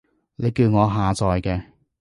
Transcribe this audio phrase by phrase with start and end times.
[0.37, 1.63] 你叫我下載嘅